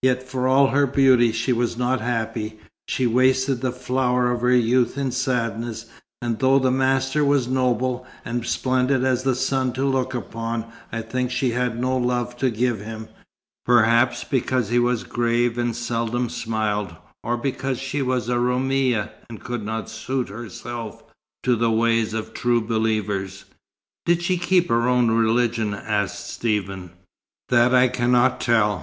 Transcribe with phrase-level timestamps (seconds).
[0.00, 2.58] Yet for all her beauty she was not happy.
[2.88, 5.84] She wasted the flower of her youth in sadness,
[6.22, 11.02] and though the master was noble, and splendid as the sun to look upon, I
[11.02, 13.08] think she had no love to give him,
[13.66, 19.38] perhaps because he was grave and seldom smiled, or because she was a Roumia and
[19.44, 21.02] could not suit herself
[21.42, 23.44] to the ways of true believers."
[24.06, 26.92] "Did she keep to her own religion?" asked Stephen.
[27.50, 28.76] "That I cannot tell.